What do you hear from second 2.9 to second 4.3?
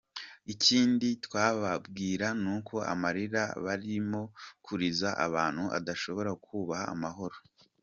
amarira barimo